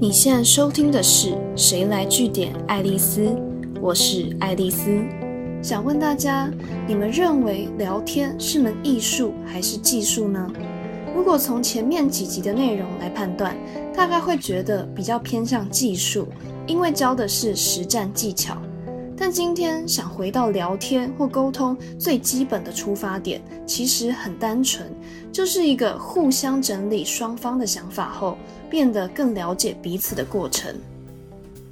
[0.00, 3.22] 你现在收听的是《谁来据点爱丽丝》，
[3.80, 5.02] 我是爱丽丝。
[5.60, 6.48] 想问大家，
[6.86, 10.48] 你们认为聊天是门艺术还是技术呢？
[11.16, 13.56] 如果从前面几集的内容来判断，
[13.92, 16.28] 大概会觉得比较偏向技术，
[16.68, 18.56] 因为教的是实战技巧。
[19.20, 24.88] 但今天想回到聊天或沟通最基本的出发点，其实很单纯，
[25.32, 28.38] 就是一个互相整理双方的想法后，
[28.70, 30.72] 变得更了解彼此的过程。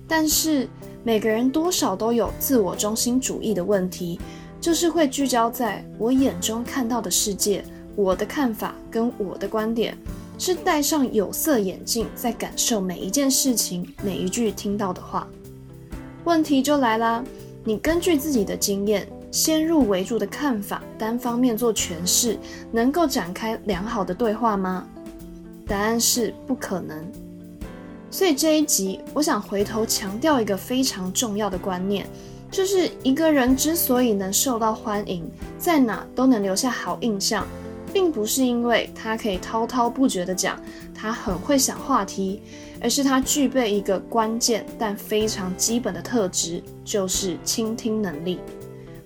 [0.09, 0.69] 但是
[1.05, 4.19] 每个人多少都有自我中心主义的问题，
[4.61, 9.97] 就是会聚焦在我眼中看到的世界，我的看法跟我的观点，
[10.37, 15.29] 是戴上有色眼镜在感受每一件事情，每一句听到的话。
[16.27, 17.23] 问题就来啦，
[17.63, 22.37] 你根据自己的经验，先入为主的看法，单方面做诠释，
[22.73, 24.89] 能够展开良好的对话吗？
[25.69, 27.01] 答案是不可能。
[28.11, 32.05] 所以这一集，我想回头强调一个非常重要的观念，
[32.51, 35.25] 就是一个人之所以能受到欢迎，
[35.57, 37.47] 在哪都能留下好印象。
[37.93, 40.61] 并不是因为他可以滔滔不绝地讲，
[40.95, 42.43] 他很会想话题，
[42.81, 48.39] 而是他具备一个关键但非常基本的特质，就是倾听能力。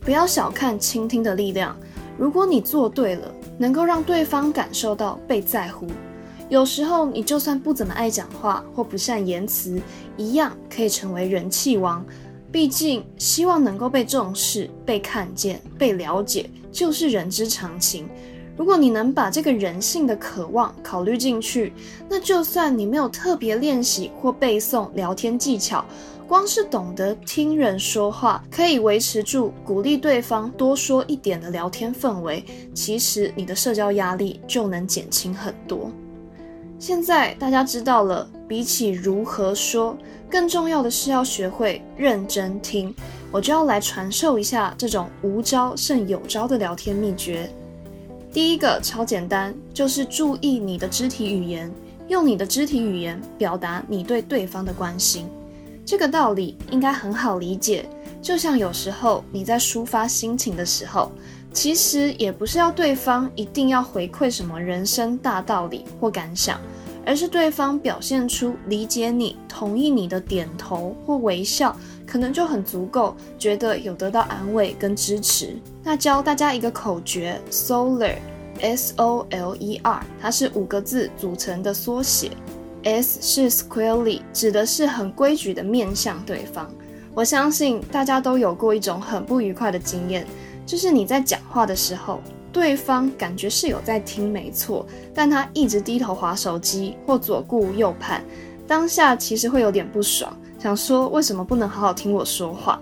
[0.00, 1.76] 不要小看倾听的力量，
[2.16, 5.86] 如果你做对了，能够让对方感受到被在乎。
[6.48, 9.80] 有时候你就算不怎么爱讲话或不善言辞，
[10.16, 12.04] 一样可以成为人气王。
[12.50, 18.08] 毕竟，希望能够被重视、被看见、被了解，就是人之常情。
[18.56, 21.72] 如果你能把这个人性的渴望考虑进去，
[22.08, 25.84] 那就算你没有特别练习或背诵聊天技巧，
[26.28, 35.90] 光是懂得听人说话，可以维持住鼓励对方多说一点的聊天氛围，其实你的社交压力就能减轻很多。
[36.78, 39.96] 现在大家知道了，比起如何说，
[40.30, 42.94] 更重要的是要学会认真听。
[43.32, 47.48] 我就要来传授一下这种无招胜有招的聊天秘诀。
[48.32, 51.72] 第一个超简单，就是注意你的肢体语言，
[52.08, 55.26] 用你的肢体语言表达你对对方的关心。
[55.84, 57.88] 这个道理应该很好理解，
[58.22, 61.10] 就像有时候你在抒发心情的时候，
[61.52, 66.60] 其实也不是要对方一定要回馈什么人生大道理或感想。
[67.06, 71.74] 而是对方表现出理解你、同意你的点头或微笑，
[72.10, 75.56] 可能就很足够，觉得有得到安慰跟支持。
[75.84, 82.32] 那教大家一个口诀：Solar，S O L E R，它是五个字组成的缩写。
[82.82, 86.68] S 是 Squarely，指的是很规矩的面向对方。
[87.14, 90.26] 我相信大家都有过一种很不愉快的经验，
[90.66, 92.20] 就是你在讲话的时候。
[92.52, 94.84] 对方感觉是有在听，没错，
[95.14, 98.24] 但他一直低头划手机或左顾右盼，
[98.66, 102.78] 当下其实会有点不爽，想说为什么不能好好听我说话？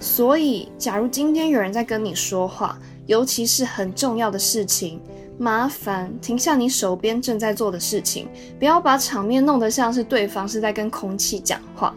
[0.00, 5.00] 所以，假如今天有人在跟你说话，尤其是很重要的事情，
[5.36, 8.28] 麻烦停下你手边正在做的事情，
[8.60, 11.92] 不要把场面弄得像是对方是在跟空气讲话。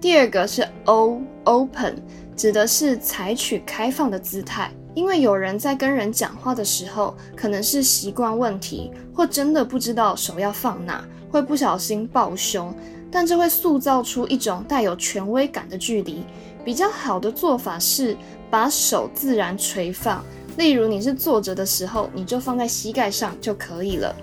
[0.00, 1.96] 第二个是 O open，
[2.36, 4.70] 指的是采取开放的姿态。
[4.94, 12.74] 因为有人在跟人讲话的时候，可能是习惯问题，或真的不知道手要放哪，会不小心抱胸，
[13.10, 16.22] 但这会塑造出一种带有权威感的距离。
[16.64, 18.16] 比较好的做法是
[18.50, 20.22] 把手自然垂放，
[20.56, 24.14] 例如你是坐着的时候，你就放在膝盖上就可以了。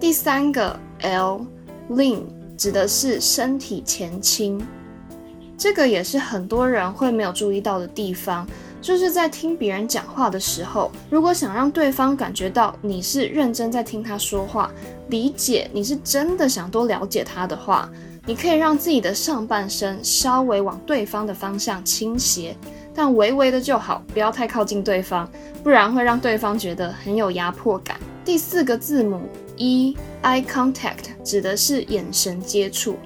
[0.00, 1.46] 第三个 L
[1.90, 2.22] lean
[2.56, 4.60] 指的是身体前倾，
[5.58, 8.46] 这个也是很多人会没有注意到的地方。
[8.82, 14.72] 就是在听别人讲话的时候，如果想让对方感觉到你是认真在听他说话，
[15.08, 17.88] 理解你是真的想多了解他的话，
[18.26, 22.56] 你可以让自己的上半身稍微往对方的方向倾斜，
[22.92, 25.30] 但微微的就好，不要太靠近对方，
[25.62, 27.96] 不然会让对方觉得很有压迫感。
[28.24, 29.20] 第四个字母
[29.56, 32.96] E，eye contact 指的是眼神接触。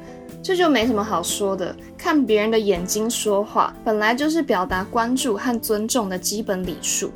[0.42, 7.10] 这就没什么好说的，看别人的眼睛说话，本来就是表达关注和尊重的基本礼数。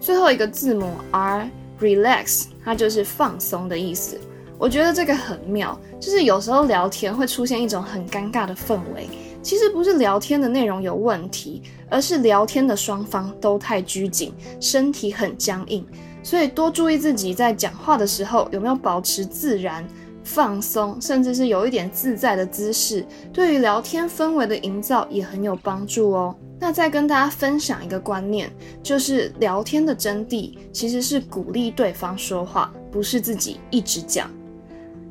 [0.00, 4.18] 最后一个字母 R，relax，它就是放松的意思。
[4.56, 9.08] 我觉得这个很妙，就是有时候聊天会出现一种很尴尬的氛围，
[9.42, 11.60] 其实不是聊天的内容有问题，
[11.90, 15.84] 而是聊天的双方都太拘谨，身体很僵硬。
[16.22, 19.86] 所以多注意自己在讲话的时候有没有保持自然。
[20.24, 26.34] 放松，甚至是有一点自在的姿势，对于聊天氛围的营造也很有帮助哦。
[26.58, 28.50] 那再跟大家分享一个观念，
[28.82, 34.30] 就是聊天的真谛其实是鼓励对方说话，不是自己一直讲。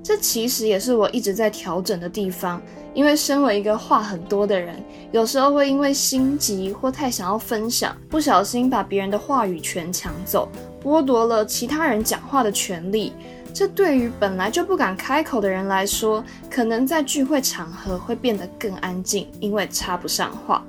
[0.01, 2.61] 这其实也是我一直在调整的地方。
[2.93, 4.75] 因为身为一个话很多的人，
[5.11, 10.47] 有时候会因为心急或太想要分享，不小心把别人的话语权抢走，
[10.83, 13.13] 剥夺了其他人讲话的权利。
[13.53, 20.65] 这对于本来就不敢开口的人来说，可能在聚会场合会变得更安静，因为插不上话。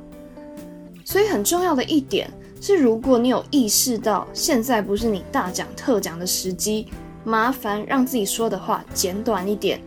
[1.03, 6.89] 所以很重要的一点是，如果你有意识到现在不是你大讲特讲的时机，
[7.25, 9.81] 麻烦让自己说的话简短一点。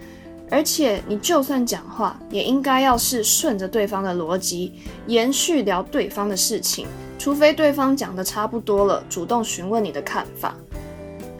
[0.49, 4.73] 而且你就算讲话，也应该要是顺着对方的逻辑，
[5.05, 6.87] 延续聊对方的事情，
[7.19, 10.55] 除非对方讲的差不多了，主动询问你的看法。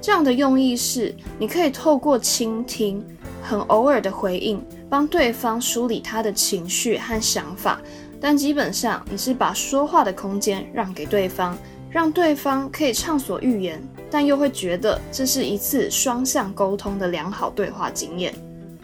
[0.02, 3.04] 这样的用意是，你可以透过倾听，
[3.42, 7.82] 很偶尔的回应，帮对方梳理他的情绪和想法。
[8.20, 11.58] 但基本上，你是把说话的空间让给对方，
[11.90, 18.34] 让对方可以畅所欲言，但又会觉得这是一次双向沟通的良好对话经验。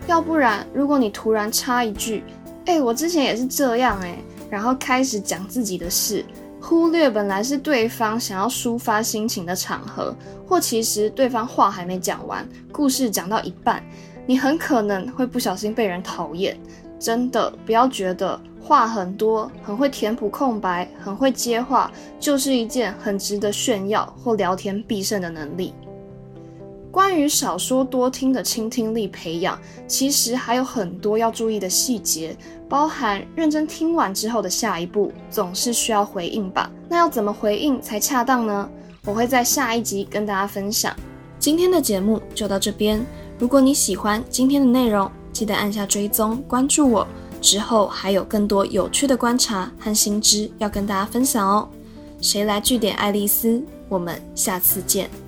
[0.07, 2.23] 要不然，如果你突然插一句
[2.65, 4.17] “哎，我之前也是这样哎”，
[4.51, 6.23] 然后开始讲自己的事。
[6.65, 10.15] 忽略本来是对方想要抒发心情的场合，
[10.47, 13.83] 或其实对方话还没讲完，故事讲到一半，
[14.25, 16.57] 你很可能会不小心被人讨厌。
[16.97, 25.73] 真的不要觉得话很多、很会填补空白、很会接话，就是一件很值得炫耀或聊天必胜的能力。
[26.93, 32.37] 关于少说多听的倾听力培养，其实还有很多要注意的细节，
[32.69, 36.69] 包含认真听完之后的下一步，总是需要回应吧？
[36.87, 38.69] 那要怎么回应才恰当呢？
[39.05, 40.95] 我会在下一集跟大家分享。
[41.39, 43.03] 今天的节目就到这边，
[43.39, 47.07] 如果你喜欢今天的内容，记得按下追踪关注我，
[47.41, 51.67] 之后还有更多有趣的观察和新知要跟大家分享哦。
[52.21, 53.59] 谁来据点爱丽丝？
[53.89, 55.22] 我们下次见。